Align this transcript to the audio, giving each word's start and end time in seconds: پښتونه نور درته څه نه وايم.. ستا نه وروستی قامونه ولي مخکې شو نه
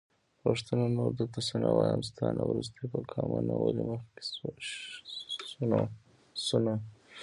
پښتونه 0.43 0.85
نور 0.97 1.11
درته 1.19 1.39
څه 1.47 1.55
نه 1.63 1.69
وايم.. 1.77 2.01
ستا 2.09 2.25
نه 2.37 2.43
وروستی 2.49 2.81
قامونه 3.11 3.53
ولي 3.57 3.83
مخکې 3.91 4.21
شو 6.43 6.57
نه 6.65 6.73